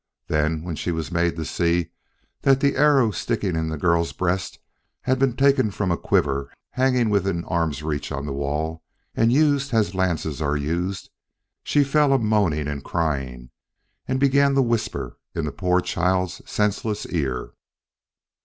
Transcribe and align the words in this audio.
Then 0.25 0.63
when 0.63 0.75
she 0.75 0.89
was 0.89 1.11
made 1.11 1.35
to 1.35 1.45
see 1.45 1.91
that 2.41 2.59
the 2.59 2.75
arrow 2.75 3.11
sticking 3.11 3.55
in 3.55 3.69
the 3.69 3.77
girl's 3.77 4.13
breast 4.13 4.57
had 5.01 5.19
been 5.19 5.35
taken 5.35 5.69
from 5.69 5.91
a 5.91 5.95
quiver 5.95 6.51
hanging 6.71 7.11
within 7.11 7.45
arm's 7.45 7.83
reach 7.83 8.11
on 8.11 8.25
the 8.25 8.33
wall 8.33 8.81
and 9.13 9.31
used 9.31 9.71
as 9.75 9.93
lances 9.93 10.41
are 10.41 10.57
used, 10.57 11.11
she 11.63 11.83
fell 11.83 12.13
a 12.13 12.17
moaning 12.17 12.67
and 12.67 12.83
crying, 12.83 13.51
and 14.07 14.19
began 14.19 14.55
to 14.55 14.63
whisper 14.63 15.19
in 15.35 15.45
the 15.45 15.51
poor 15.51 15.81
child's 15.81 16.41
senseless 16.47 17.05
ear." 17.05 17.51